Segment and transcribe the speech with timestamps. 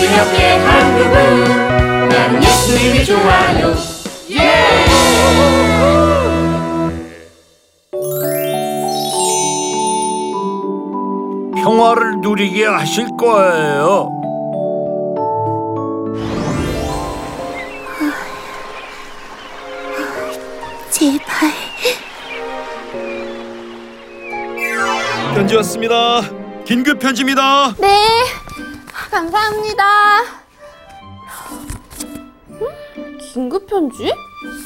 [0.00, 3.74] 기억해 한국은 나는 예수님이 좋아요
[4.30, 4.74] 예!
[11.64, 14.10] 평화를 누리게 하실 거예요.
[20.90, 21.50] 제발.
[25.34, 26.20] 편지 왔습니다.
[26.64, 27.74] 긴급 편지입니다.
[27.78, 27.88] 네,
[29.14, 29.84] 감사합니다.
[32.50, 33.18] 응?
[33.18, 34.12] 긴급 편지?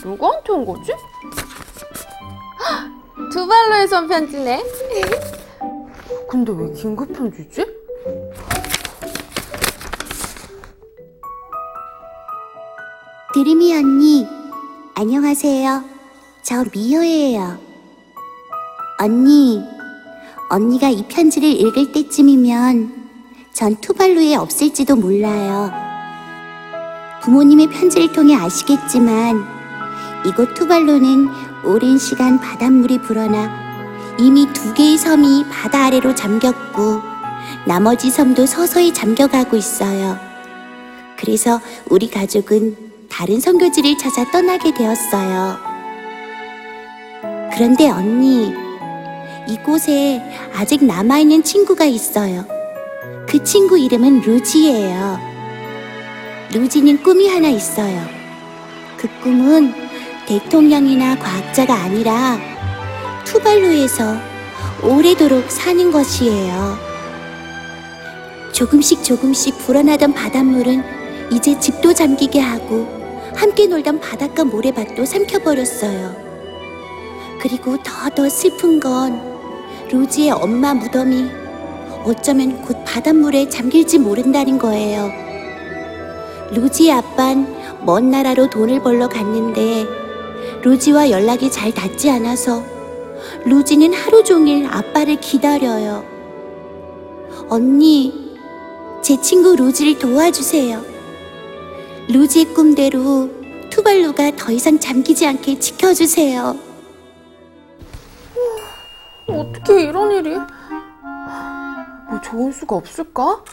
[0.03, 0.93] 누구한테 온 거지?
[2.61, 4.65] 헉, 두 발로에서 온 편지네.
[6.31, 7.63] 근데 왜 긴급 편지지?
[13.35, 14.27] 드림이 언니,
[14.95, 15.85] 안녕하세요.
[16.43, 17.59] 저 미호예요.
[18.99, 19.63] 언니,
[20.49, 23.08] 언니가 이 편지를 읽을 때쯤이면
[23.59, 25.73] 전 투발루에 없을지도 몰라요.
[27.23, 29.45] 부모님의 편지를 통해 아시겠지만
[30.25, 31.27] 이곳 투발루는
[31.65, 33.51] 오랜 시간 바닷물이 불어나
[34.17, 37.01] 이미 두 개의 섬이 바다 아래로 잠겼고
[37.67, 40.17] 나머지 섬도 서서히 잠겨가고 있어요.
[41.19, 41.61] 그래서
[41.91, 42.77] 우리 가족은
[43.11, 45.57] 다른 선교지를 찾아 떠나게 되었어요.
[47.53, 48.55] 그런데 언니,
[49.49, 50.23] 이곳에
[50.55, 52.58] 아직 남아있는 친구가 있어요.
[53.29, 55.21] 그 친구 이름은 루지예요.
[56.55, 58.01] 루지는 꿈이 하나 있어요.
[58.97, 59.75] 그 꿈은
[60.27, 62.39] 대통령이나 과학자가 아니라
[63.27, 64.17] 투발루에서
[64.83, 66.79] 오래도록 사는 것이에요.
[68.53, 70.83] 조금씩 조금씩 불어나던 바닷물은
[71.31, 72.89] 이제 집도 잠기게 하고
[73.37, 76.17] 함께 놀던 바닷가 모래밭도 삼켜버렸어요.
[77.43, 79.21] 그리고 더더 슬픈 건
[79.93, 81.38] 로지의 엄마 무덤이
[82.09, 85.11] 어쩌면 곧 바닷물에 잠길지 모른다는 거예요.
[86.55, 87.55] 로지의 아빤
[87.85, 89.87] 먼 나라로 돈을 벌러 갔는데
[90.63, 92.65] 로지와 연락이 잘 닿지 않아서
[93.45, 96.03] 로지는 하루 종일 아빠를 기다려요.
[97.51, 98.35] 언니,
[99.03, 100.83] 제 친구 로지를 도와주세요.
[102.09, 103.29] 로지의 꿈대로
[103.69, 106.57] 투발루가 더 이상 잠기지 않게 지켜주세요.
[109.27, 110.39] 어떻게 이런 일이?
[112.09, 113.45] 뭐 좋은 수가 없을까?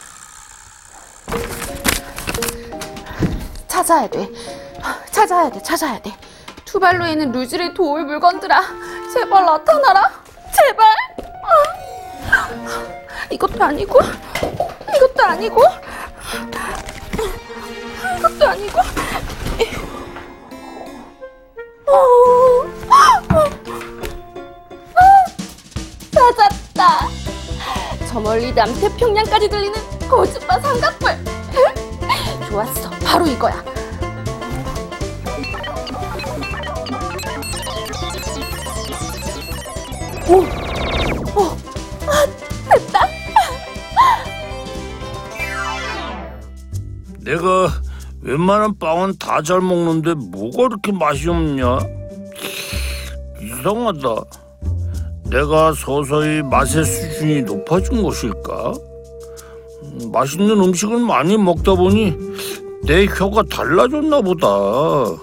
[3.68, 4.32] 찾아야 돼.
[5.12, 5.62] 찾아야 돼.
[5.62, 6.14] 찾아야 돼.
[6.64, 8.62] 투발로에는 루지를 도울 물건들아.
[9.14, 10.10] 제발 나타나라.
[10.56, 10.88] 제발.
[11.44, 12.56] 아.
[13.30, 14.00] 이것도 아니고.
[14.96, 15.62] 이것도 아니고.
[18.20, 18.80] 이것도 아니고.
[28.26, 31.16] 멀리 남태평양까지 들리는 고즈바 삼각불.
[32.50, 32.90] 좋았어.
[33.06, 33.64] 바로 이거야.
[40.28, 40.42] 오,
[41.40, 41.58] 어,
[42.08, 42.26] 아,
[42.72, 43.08] 됐다.
[47.20, 47.68] 내가
[48.22, 51.78] 웬만한 빵은 다 잘 먹는데 뭐가 이렇게 맛이 없냐?
[53.40, 54.45] 이상하다.
[55.26, 58.74] 내가 서서히 맛의 수준이 높아진 것일까?
[59.84, 62.14] 음, 맛있는 음식을 많이 먹다 보니
[62.84, 64.48] 내 혀가 달라졌나 보다.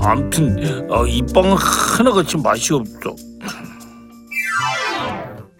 [0.00, 3.14] 암튼 어, 이 빵은 하나같이 맛이 없어.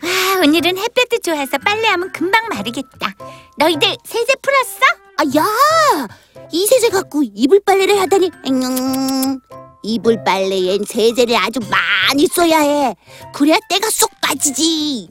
[0.03, 3.15] 아, 오늘은 햇볕도 좋아서 빨래하면 금방 마르겠다.
[3.59, 4.81] 너희들 세제 풀었어?
[5.19, 5.45] 아, 야!
[6.51, 8.31] 이 세제 갖고 이불 빨래를 하다니.
[8.47, 9.41] 엥.
[9.83, 12.95] 이불 빨래엔 세제를 아주 많이 써야 해.
[13.33, 15.09] 그래야 때가 쏙 빠지지.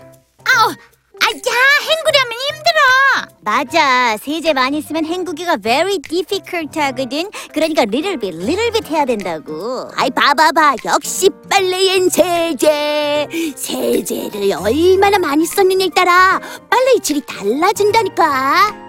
[0.00, 3.36] 아우, 아야 헹구려면 힘들어.
[3.40, 4.16] 맞아.
[4.18, 7.30] 세제 많이 쓰면 헹구기가 very difficult 하거든.
[7.52, 9.90] 그러니까 little bit, little bit 해야 된다고.
[9.96, 10.76] 아이, 봐봐봐.
[10.84, 13.26] 역시 빨래엔 세제.
[13.56, 16.40] 세제를 얼마나 많이 썼느냐에 따라
[16.70, 18.88] 빨래의 질이 달라진다니까.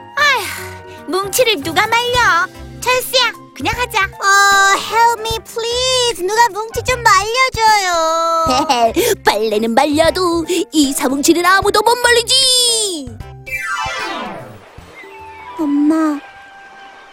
[1.08, 2.46] 뭉치를 누가 말려?
[2.80, 4.06] 철수야, 그냥 하자.
[4.06, 6.26] 어, help me please.
[6.26, 8.94] 누가 뭉치 좀 말려줘요.
[9.26, 13.18] 빨래는 말려도 이 사뭉치는 아무도 못 말리지.
[15.60, 16.18] 엄마,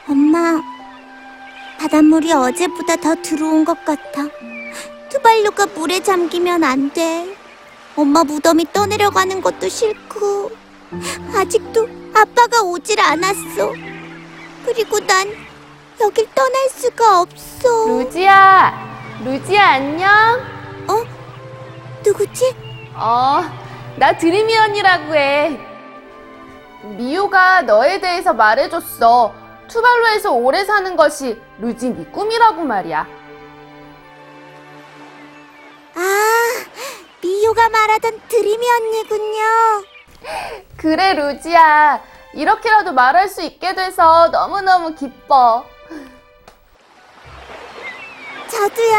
[0.09, 0.63] 엄마,
[1.81, 4.23] 바닷물이 어제보다 더 들어온 것 같아.
[5.09, 7.37] 투발루가 물에 잠기면 안 돼.
[7.97, 10.53] 엄마 무덤이 떠내려가는 것도 싫고,
[11.35, 13.73] 아직도 아빠가 오질 않았어.
[14.65, 15.27] 그리고 난
[16.01, 17.87] 여길 떠날 수가 없어.
[17.87, 20.57] 루지야, 루지야 안녕.
[22.05, 22.55] 누구지?
[22.95, 23.43] 어,
[23.97, 25.59] 나 드림이 언니라고 해.
[26.83, 29.35] 미호가 너에 대해서 말해줬어.
[29.67, 33.07] 투발로에서 오래 사는 것이 루지 네 꿈이라고 말이야.
[35.97, 36.65] 아,
[37.21, 39.43] 미호가 말하던 드림이 언니군요.
[40.77, 42.01] 그래, 루지야.
[42.35, 45.65] 이렇게라도 말할 수 있게 돼서 너무너무 기뻐.
[48.67, 48.97] 저도요.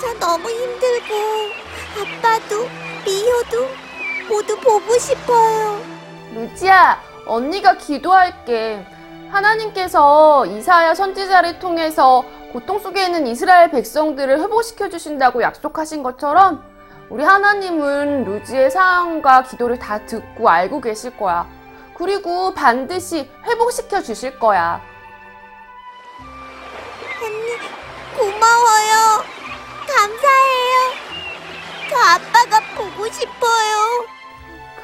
[0.00, 1.14] 저 너무 힘들고
[1.98, 2.68] 아빠도
[3.04, 3.68] 미호도
[4.28, 5.80] 모두 보고 싶어요.
[6.32, 8.86] 루지야, 언니가 기도할게.
[9.30, 16.62] 하나님께서 이사야 선지자를 통해서 고통 속에 있는 이스라엘 백성들을 회복시켜 주신다고 약속하신 것처럼
[17.10, 21.48] 우리 하나님은 루지의 사랑과 기도를 다 듣고 알고 계실 거야.
[21.98, 24.93] 그리고 반드시 회복시켜 주실 거야.
[28.16, 29.24] 고마워요.
[29.86, 30.76] 감사해요.
[31.90, 34.06] 저 아빠가 보고 싶어요.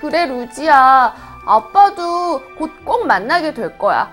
[0.01, 1.43] 그래, 루지야.
[1.47, 4.13] 아빠도 곧 꼭 만나게 될 거야.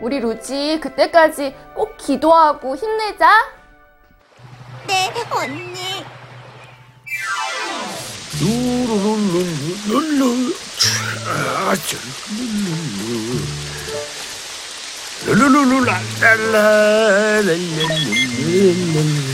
[0.00, 3.28] 우리 루지 그때까지 꼭 기도하고 힘내자.
[4.86, 6.04] 네, 언니.
[8.40, 10.54] 루루루루루루 루
[15.30, 19.28] 루루루 랄랄라 랄랄랄랄랄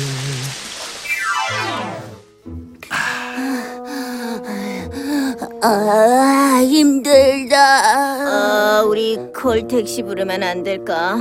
[5.62, 8.81] 아, 힘들다.
[8.82, 11.17] 어, 우리 콜 택시 부르면 안 될까?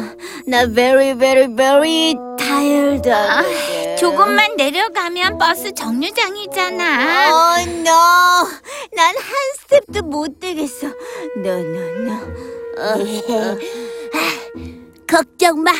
[0.47, 3.09] 나 very very very tired.
[3.09, 3.41] 아,
[3.97, 7.31] 조금만 내려가면 버스 정류장이잖아.
[7.31, 8.47] 어, no.
[8.95, 10.87] 난 한 step도 못 떼겠어.
[11.37, 12.13] No, no, no.
[12.77, 12.99] 어,
[13.29, 13.57] 어.
[15.17, 15.71] 걱정 마.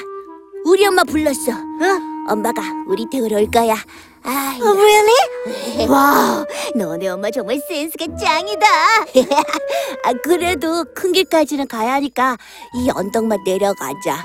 [0.64, 1.52] 우리 엄마 불렀어.
[1.52, 2.30] 어?
[2.32, 3.74] 엄마가 우리 태우러 올 거야.
[4.22, 5.88] 아, really?
[5.90, 6.46] wow,
[6.76, 8.68] 너네 엄마 정말 센스가 짱이다.
[10.06, 12.38] 아, 그래도 큰 길까지는 가야 하니까
[12.76, 14.24] 이 언덕만 내려가자.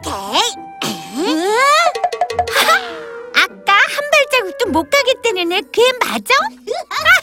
[0.00, 0.40] 오케이.
[3.32, 6.34] 아까 한 발자국도 못 가겠다는 애 걔 맞아?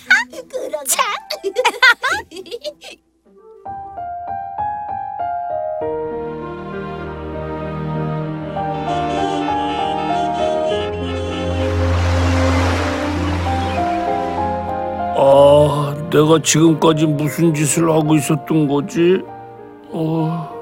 [16.13, 19.19] 내가 지금까지 무슨 짓을 하고 있었던 거지?
[19.91, 20.53] 어...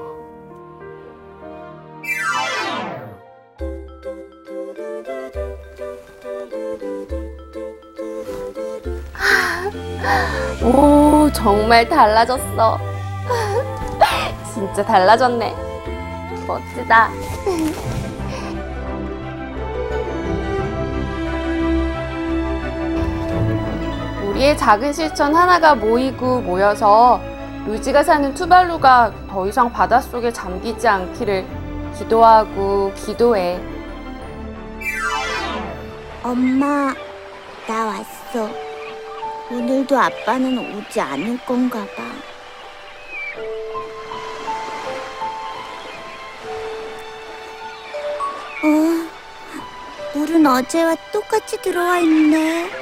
[10.64, 12.78] 오, 정말 달라졌어.
[14.54, 15.54] 진짜 달라졌네.
[16.46, 17.10] 멋지다.
[24.42, 27.20] 우리의 작은 실천 하나가 모이고 모여서
[27.64, 31.46] 루지가 사는 투발루가 더 이상 바닷속에 잠기지 않기를
[31.96, 33.60] 기도하고 기도해.
[36.24, 36.92] 엄마,
[37.68, 38.50] 나 왔어.
[39.50, 42.02] 오늘도 아빠는 오지 않을 건가 봐.
[48.64, 52.81] 어, 물은 어제와 똑같이 들어와 있네.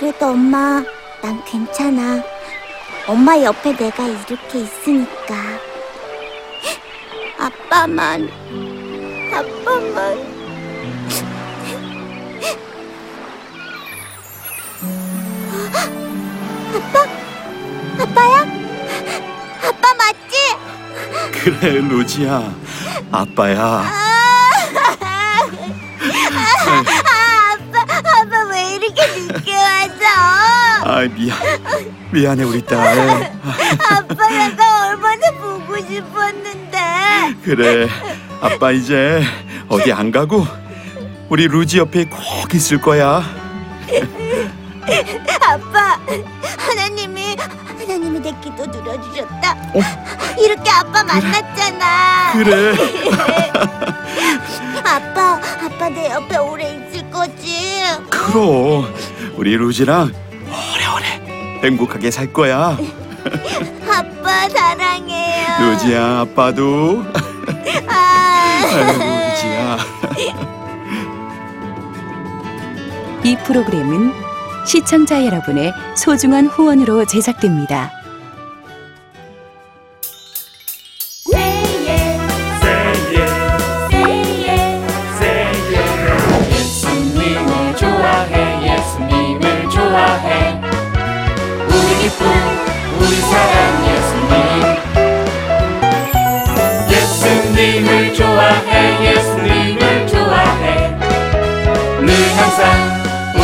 [0.00, 0.82] 그래도 엄마,
[1.20, 2.24] 난 괜찮아.
[3.06, 5.34] 엄마 옆에 내가 이렇게 있으니까.
[7.38, 8.26] 아빠만,
[9.30, 10.40] 아빠만.
[18.00, 18.40] 아빠야?
[19.68, 20.34] 아빠 맞지?
[21.44, 22.50] 그래 루지야
[23.12, 24.09] 아빠야
[30.90, 31.38] 아 미안
[32.10, 32.98] 미안해 우리 딸
[33.88, 36.78] 아빠 내가 얼마나 보고 싶었는데.
[37.44, 37.88] 그래
[38.40, 39.22] 아빠 이제
[39.68, 40.44] 어디 안 가고
[41.28, 43.22] 우리 루지 옆에 꼭 있을 거야
[45.46, 46.00] 아빠,
[46.58, 49.56] 하나님이 하나님이 내 기도 들어주셨다.
[50.40, 52.32] 이렇게 아빠 만났잖아.
[52.32, 52.74] 그래
[54.84, 57.80] 아빠, 아빠 내 옆에 오래 있을 거지?
[58.10, 58.92] 그럼
[59.36, 60.12] 우리 루지랑
[61.62, 62.76] 행복하게 살 거야
[63.86, 65.70] 아빠 사랑해요.
[65.72, 67.04] 루지야 아빠도
[67.86, 68.62] 아.
[68.64, 69.78] 아이고 루지야
[73.24, 74.12] 이 프로그램은
[74.66, 77.90] 시청자 여러분의 소중한 후원으로 제작됩니다.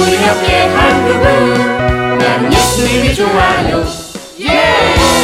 [0.07, 3.85] 우리 함께 한 그분 나는 예수님이 좋아요
[4.41, 4.47] 예!
[4.47, 5.16] Yeah!